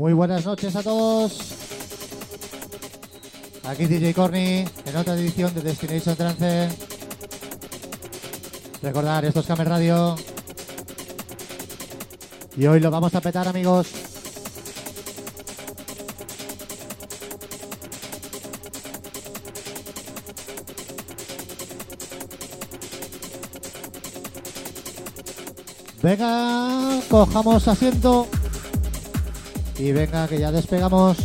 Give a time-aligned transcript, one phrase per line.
[0.00, 1.38] Muy buenas noches a todos.
[3.64, 6.70] Aquí DJ Corny en otra edición de Destination Trance.
[8.80, 10.16] Recordar, esto es Camer Radio.
[12.56, 13.88] Y hoy lo vamos a petar, amigos.
[26.02, 28.26] Venga, cojamos asiento.
[29.80, 31.16] Y venga, que ya despegamos.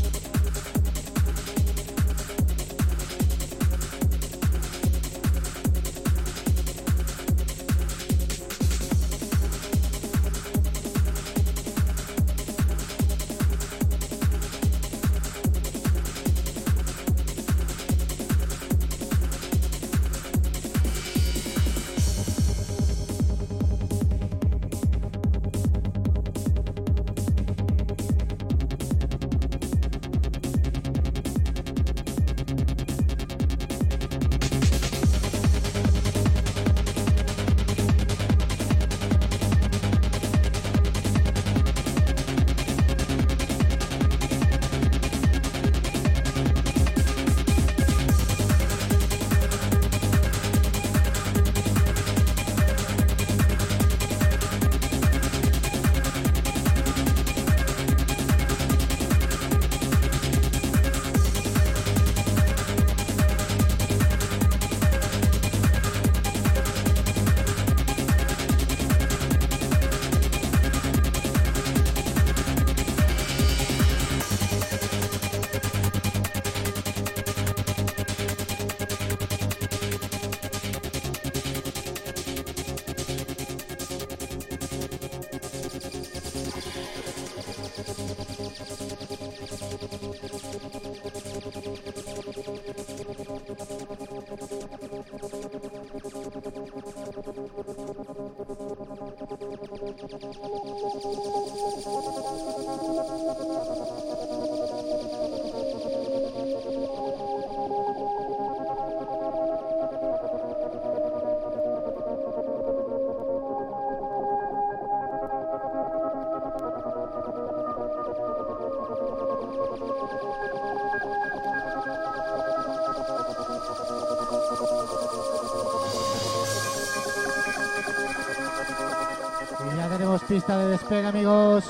[130.36, 131.64] Pista de despegue, amigos.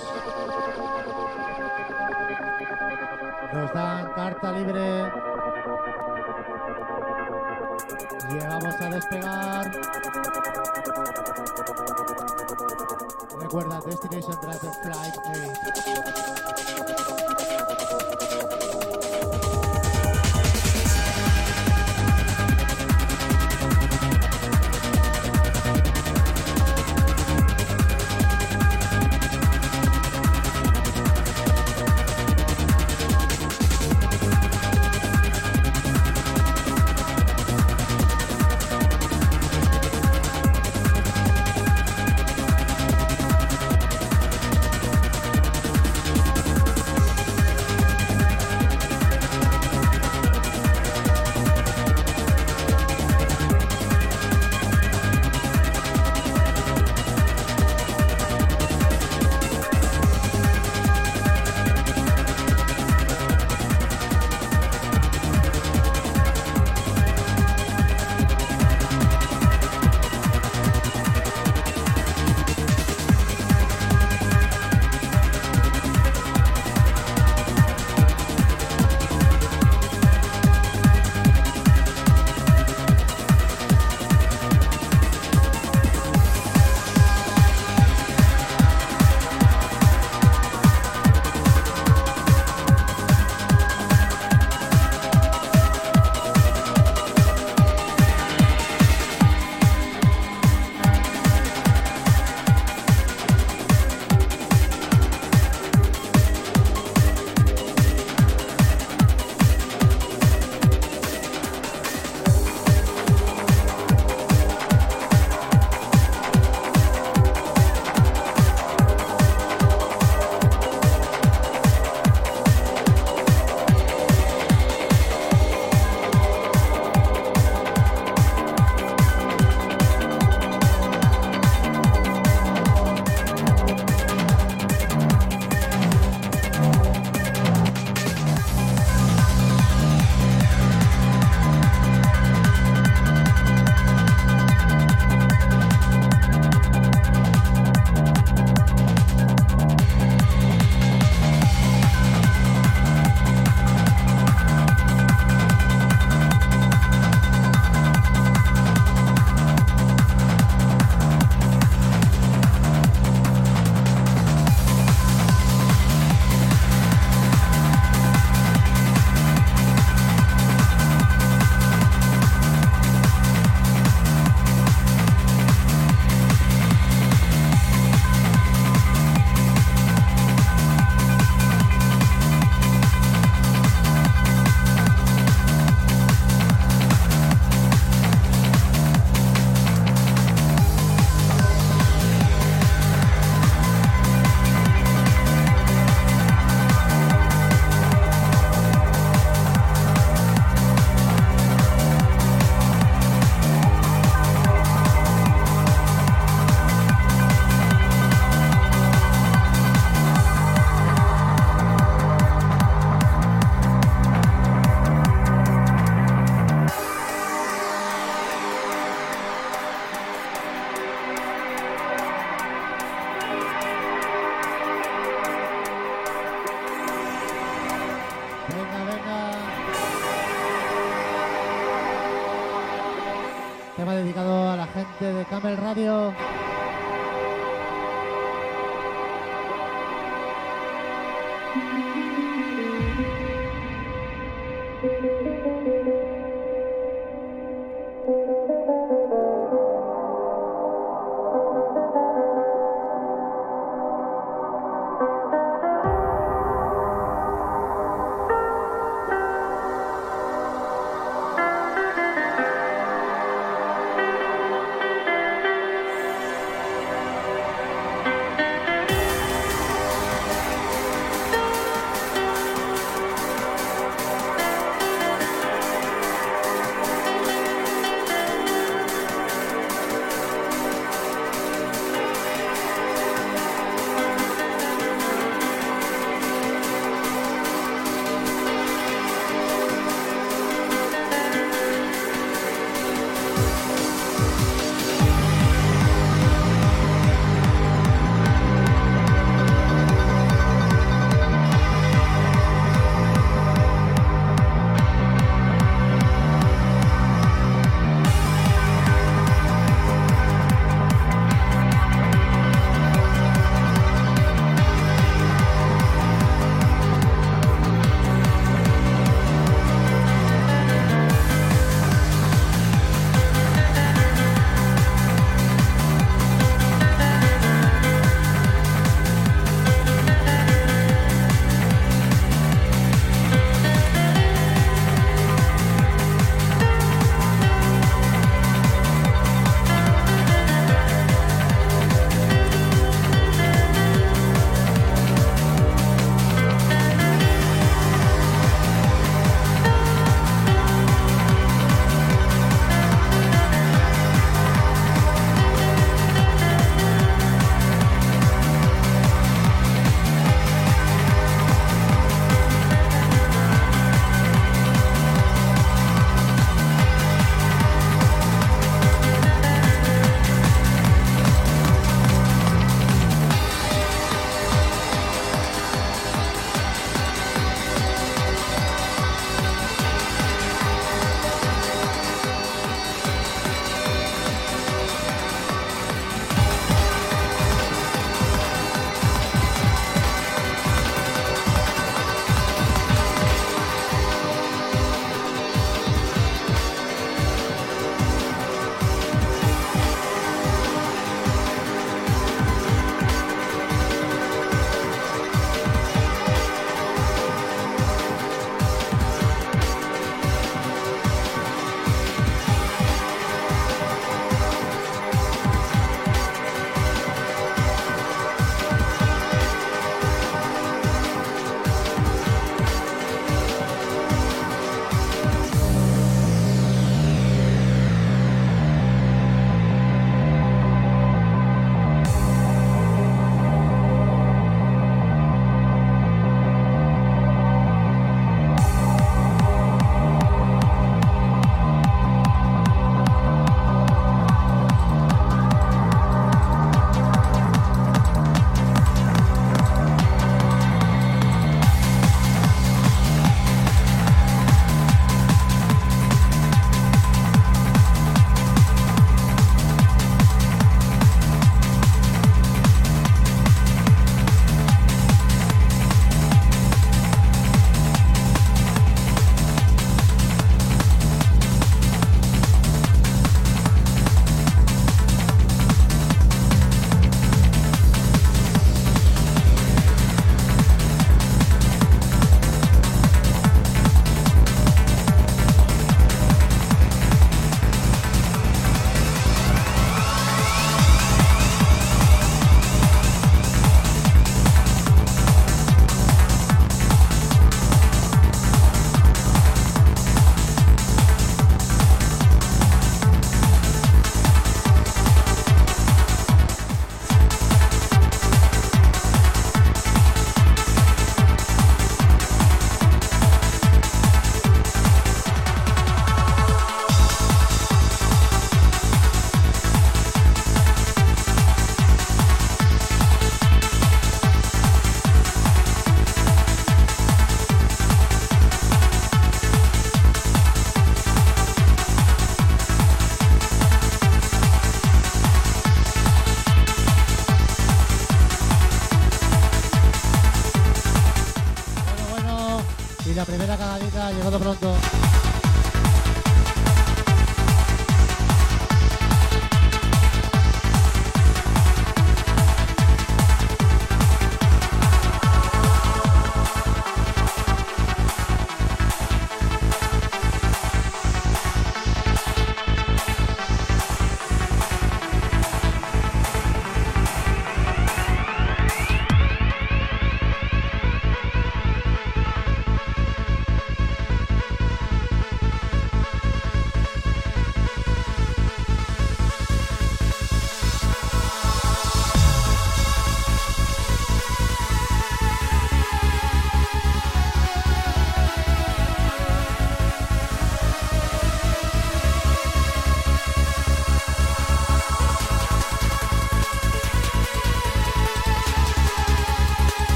[3.53, 5.12] Nos dan carta libre.
[8.31, 9.72] Llegamos a despegar.
[13.40, 15.16] Recuerda, Destination Trance Flight
[15.68, 15.84] 8.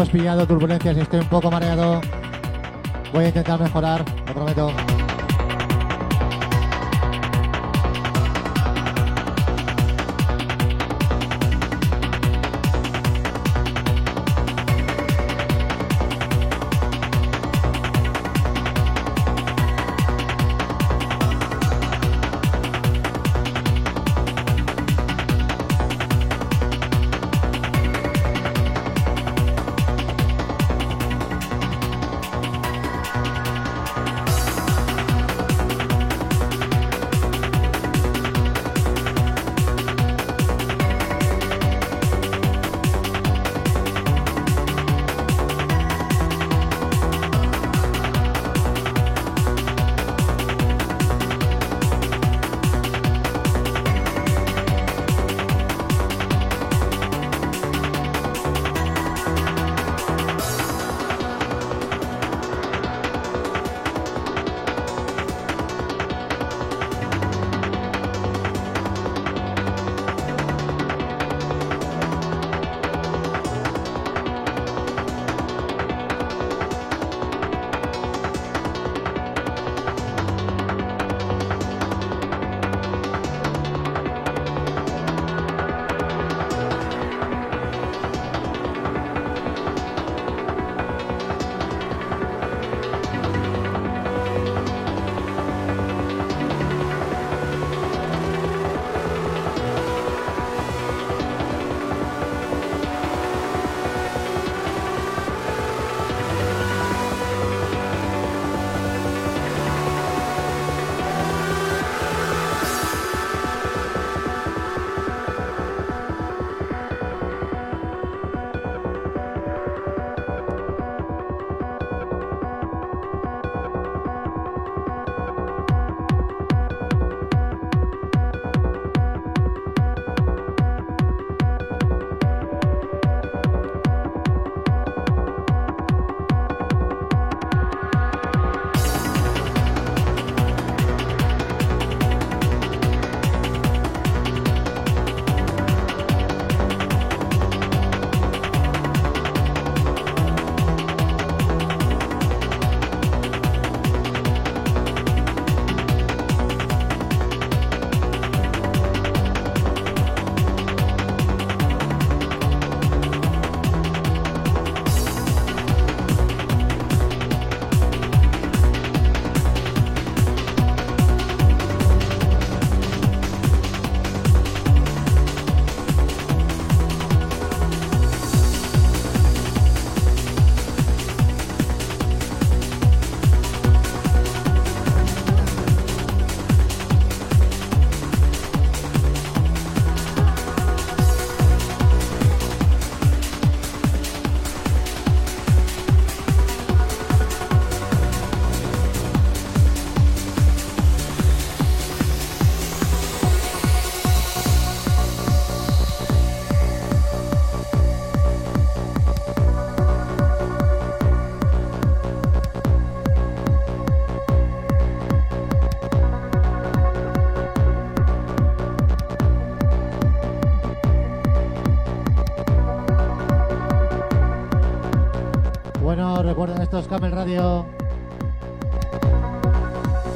[0.00, 2.00] Hemos pillado turbulencias y estoy un poco mareado.
[3.12, 4.99] Voy a intentar mejorar, lo prometo.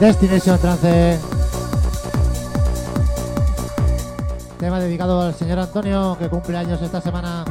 [0.04, 1.18] Destination Trance.
[4.58, 7.42] Tema dedicado al señor Antonio, que cumple años esta semana.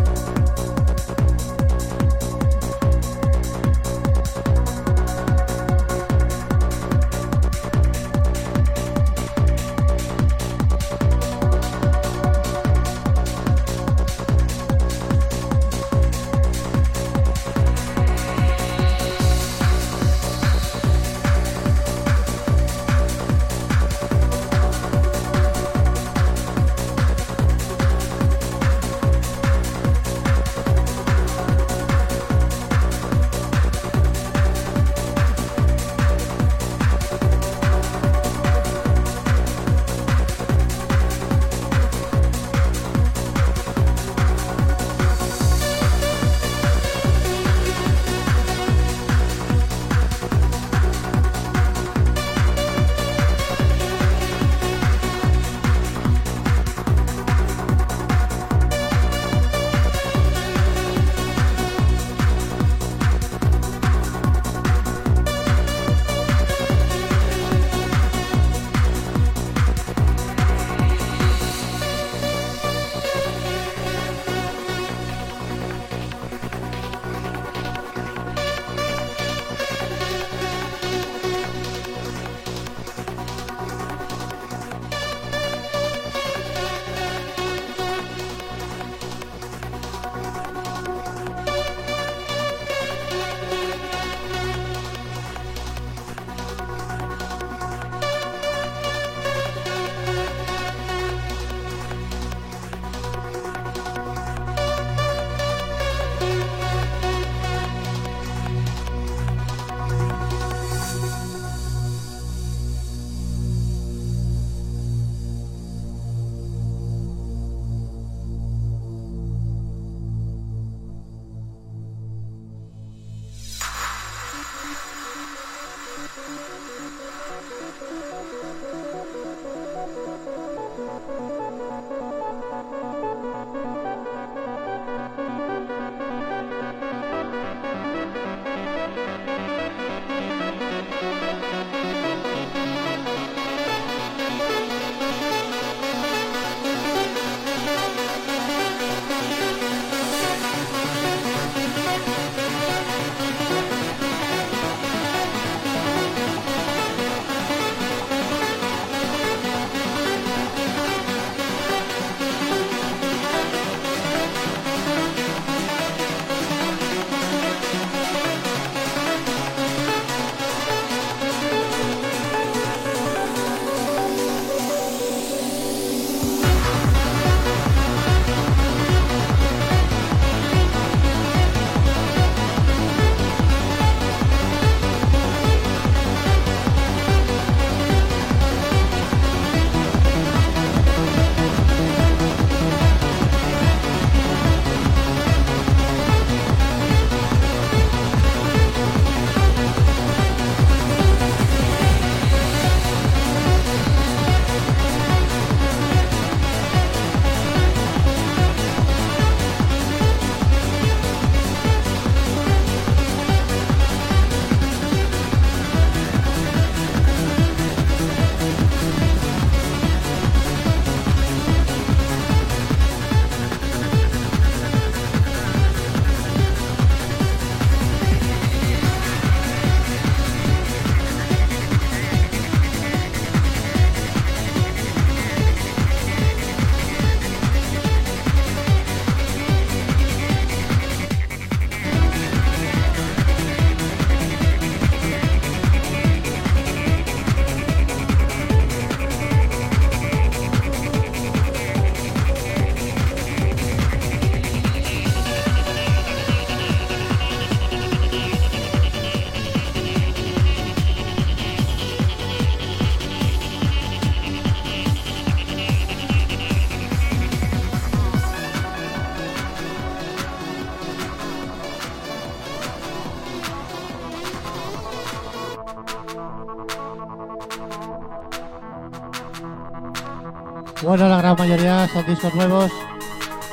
[280.84, 282.70] Bueno, la gran mayoría son discos nuevos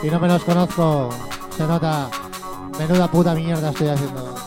[0.03, 1.11] y no me los conozco.
[1.57, 2.11] Se nota.
[2.77, 4.40] Menuda puta mierda estoy haciendo.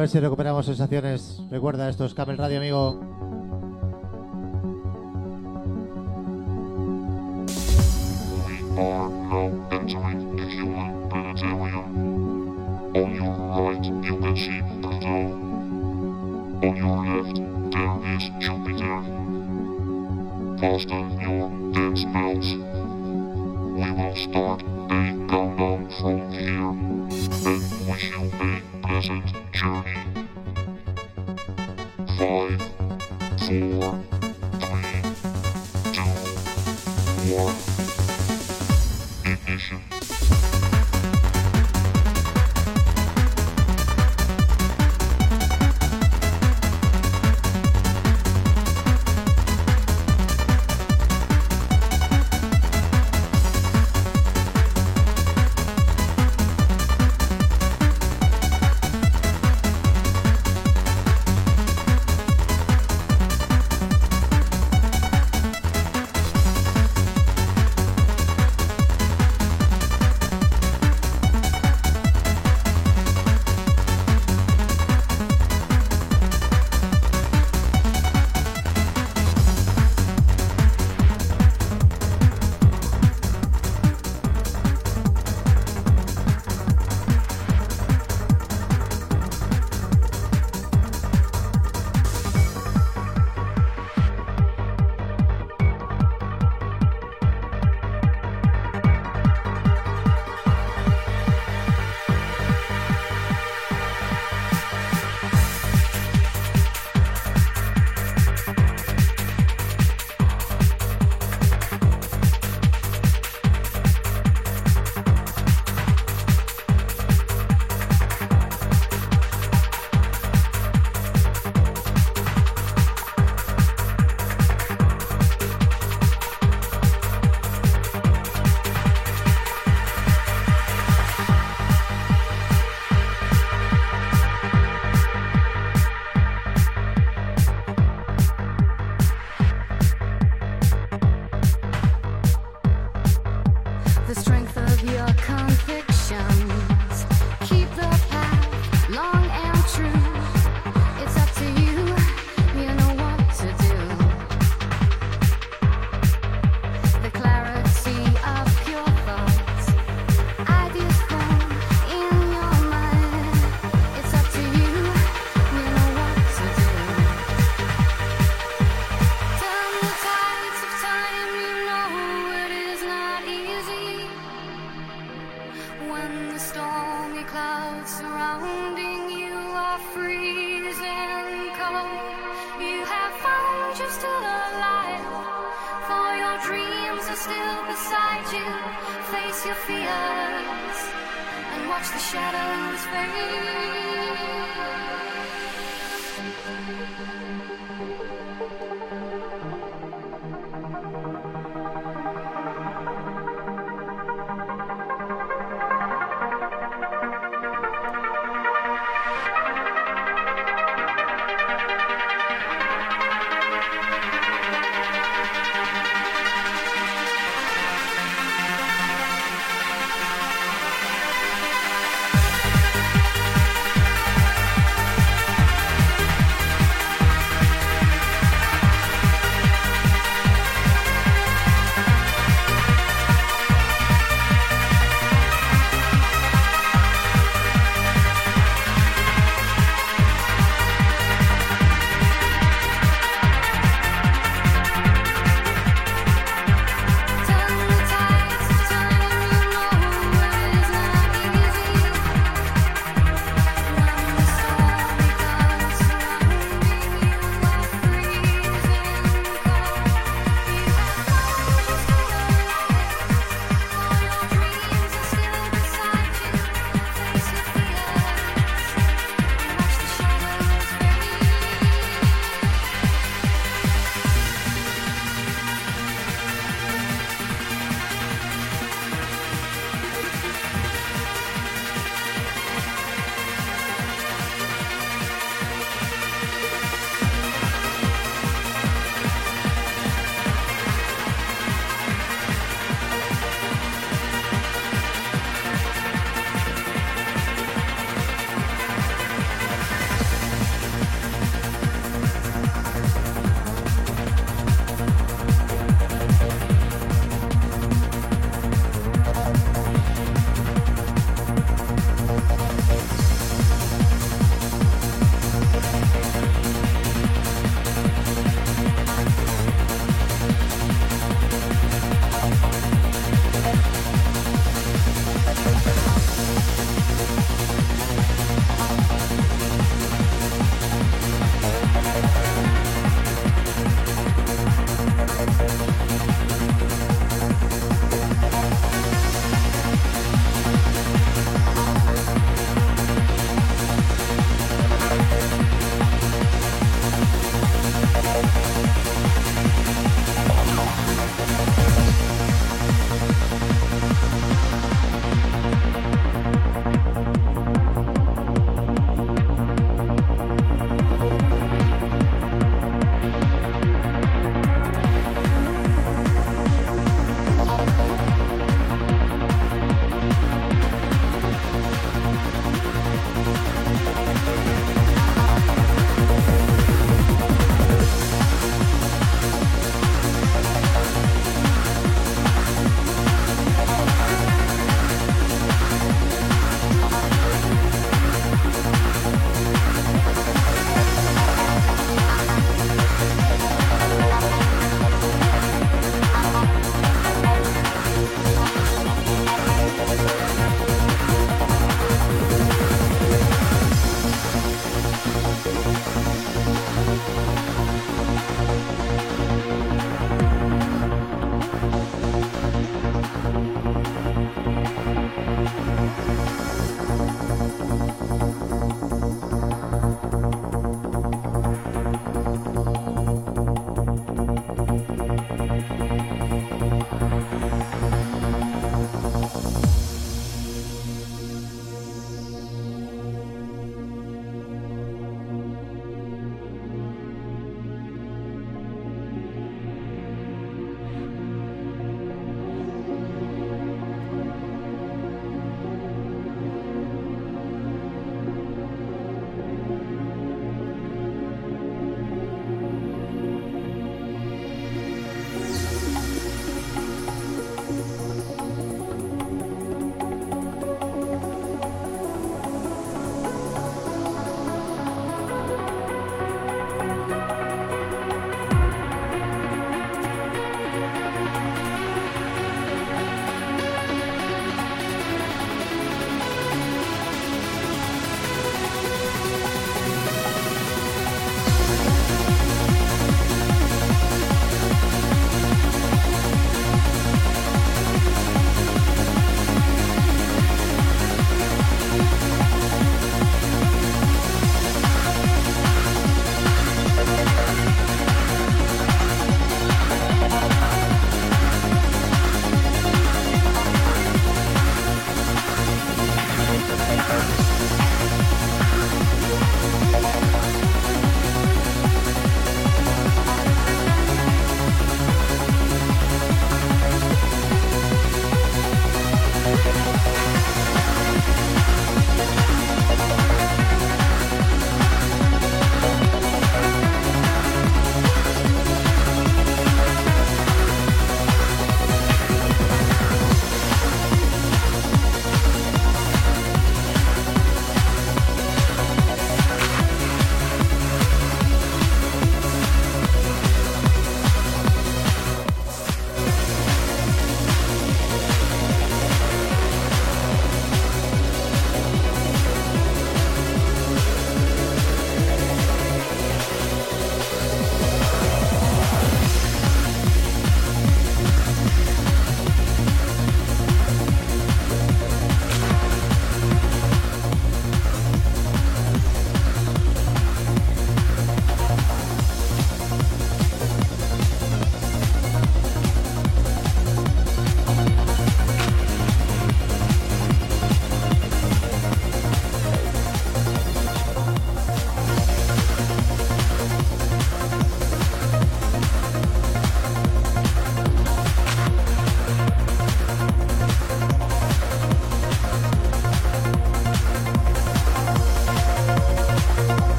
[0.00, 1.42] A ver si recuperamos sensaciones.
[1.50, 3.09] Recuerda, esto es Radio, amigo.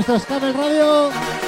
[0.00, 1.39] Esto es Camel Radio.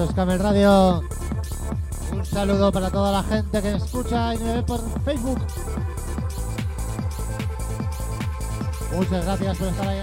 [0.00, 1.02] Esto es Camel Radio.
[2.12, 5.38] Un saludo para toda la gente que escucha y me ve por Facebook.
[8.94, 10.00] Muchas gracias por estar ahí.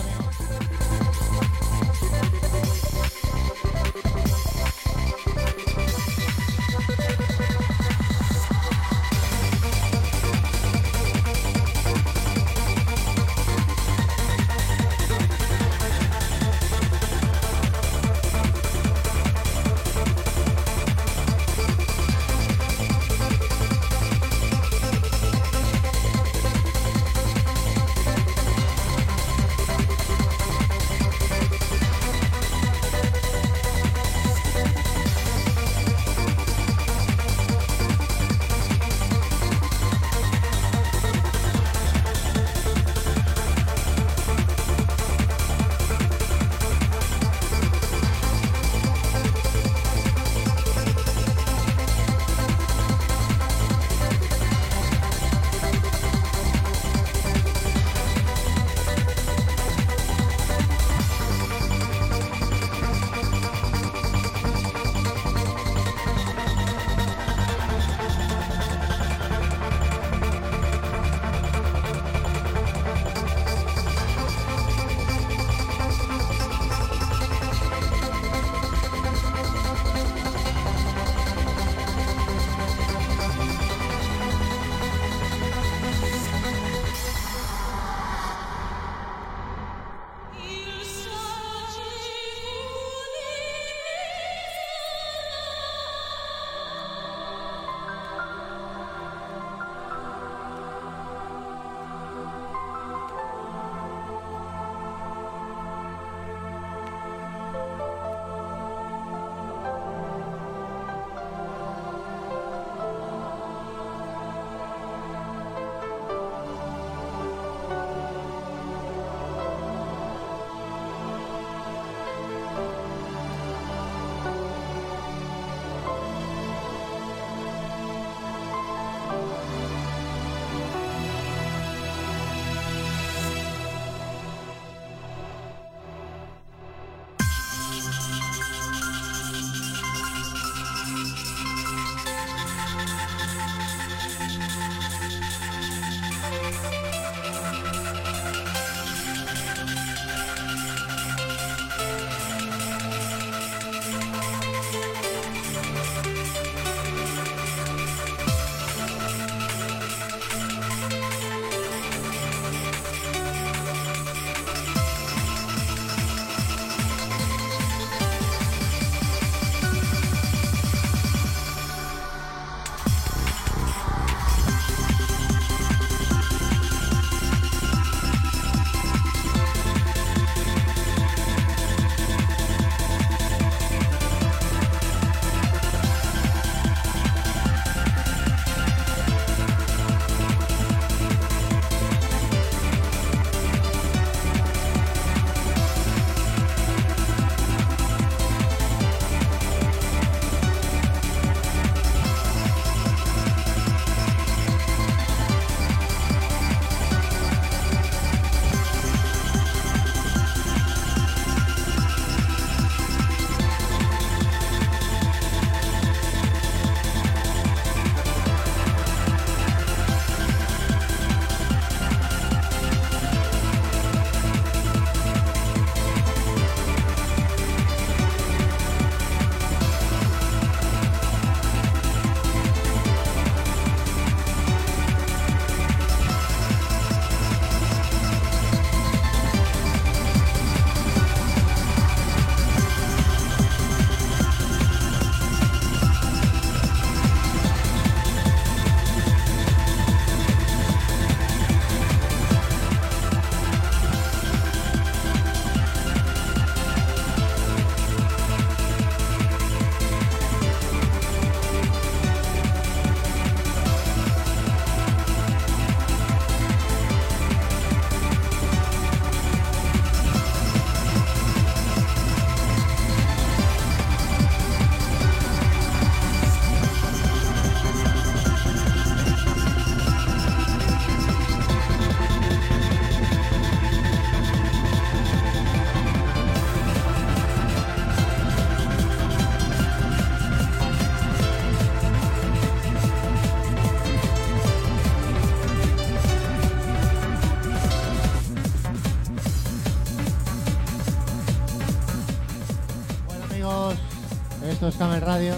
[305.07, 305.35] Radio.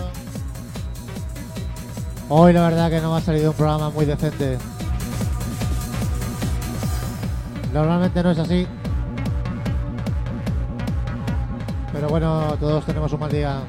[2.27, 4.57] Hoy la verdad que no me ha salido un programa muy decente.
[7.71, 8.65] Normalmente no es así.
[11.93, 13.61] Pero bueno, todos tenemos un mal día.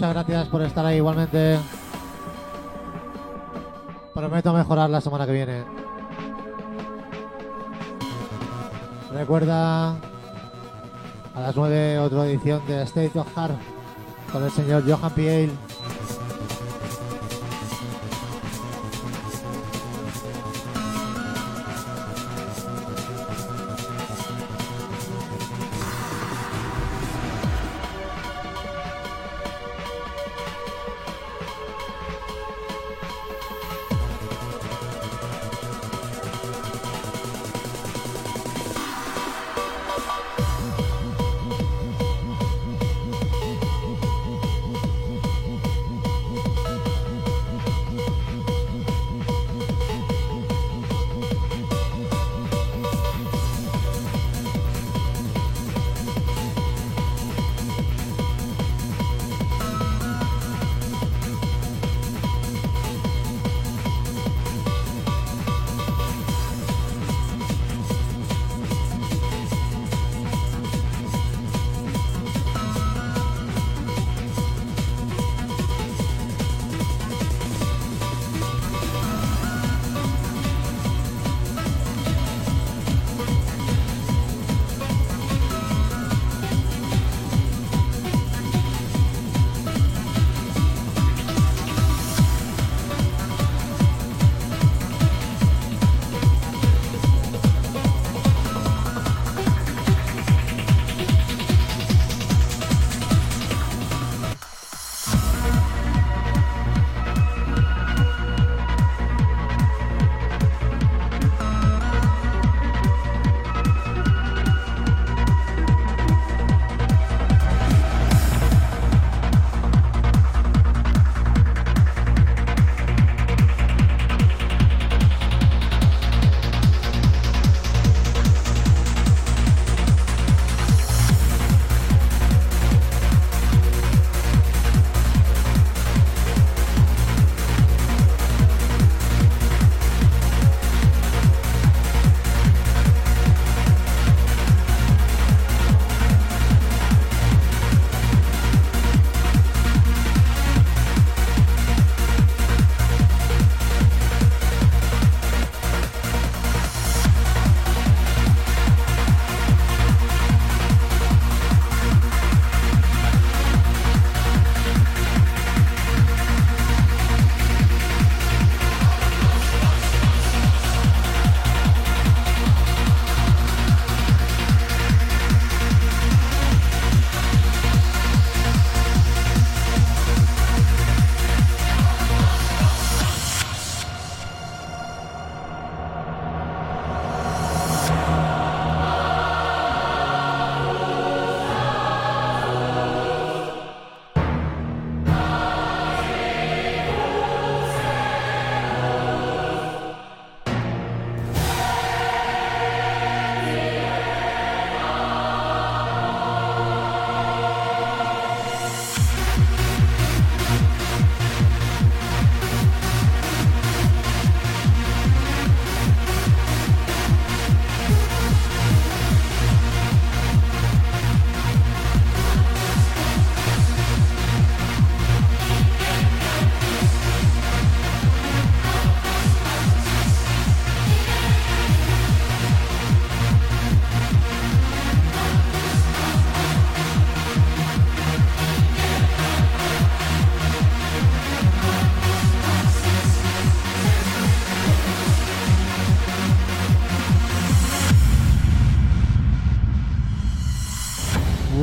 [0.00, 1.58] Muchas gracias por estar ahí igualmente.
[4.14, 5.62] Prometo mejorar la semana que viene.
[9.12, 13.58] Recuerda a las 9 otra edición de State of Heart
[14.32, 15.50] con el señor Johan Piel.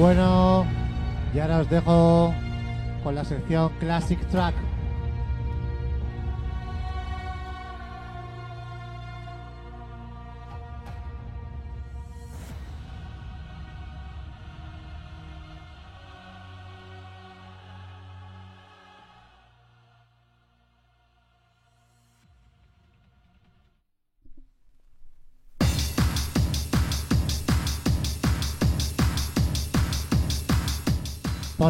[0.07, 0.65] Bueno,
[1.33, 2.33] y ahora os dejo
[3.03, 4.55] con la sección Classic Track.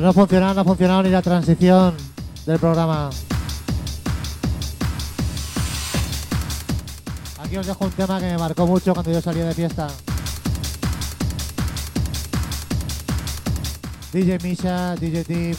[0.08, 1.93] No funcionaba, no ha funcionado ni la transición
[2.45, 3.10] del programa.
[7.43, 9.89] Aquí os dejo un tema que me marcó mucho cuando yo salía de fiesta.
[14.14, 15.58] DJ Misha, DJ Deep,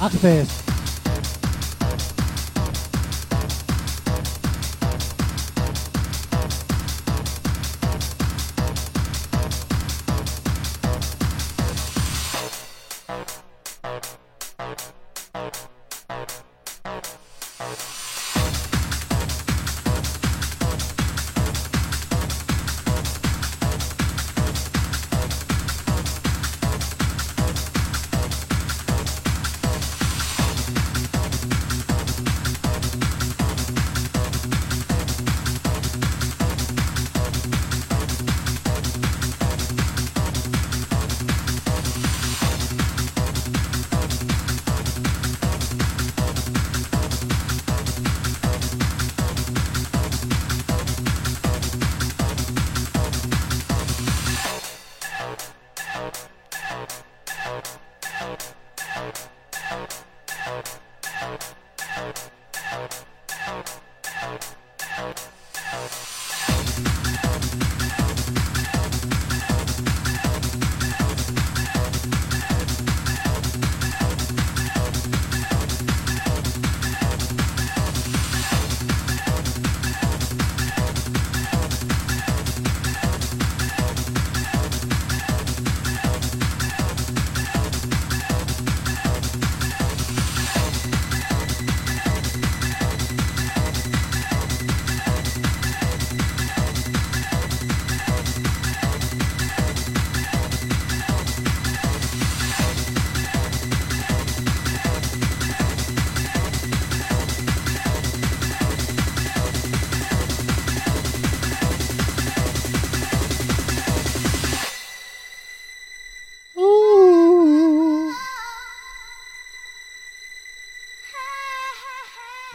[0.00, 0.69] Access.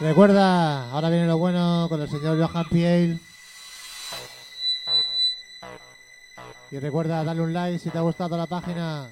[0.06, 3.20] Recuerda, ahora viene lo bueno con el señor Johan Piel.
[6.70, 9.08] Y recuerda darle un like si te ha gustado la página.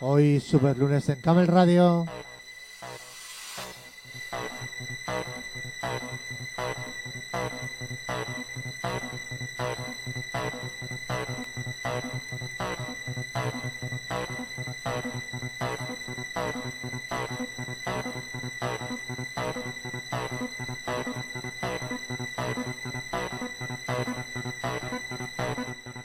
[0.00, 2.06] Hoy Super Lunes en Camel Radio.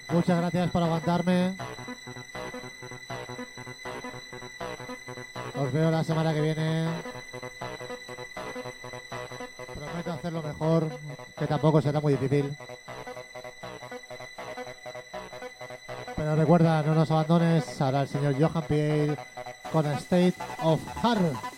[0.10, 1.54] Muchas gracias por aguantarme.
[5.56, 6.88] Os veo la semana que viene.
[9.76, 10.88] Prometo hacerlo mejor,
[11.38, 12.56] que tampoco será muy difícil.
[16.16, 17.82] Pero recuerda, no nos abandones.
[17.82, 19.18] Ahora el señor Johan Piel
[19.74, 21.53] con State of Heart.